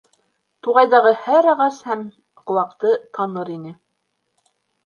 Туғайҙағы 0.67 1.11
һәр 1.25 1.49
ағас 1.51 1.77
һәм 1.89 2.01
ҡыуаҡты 2.43 2.97
таныр 3.19 3.53
ине. 3.61 3.79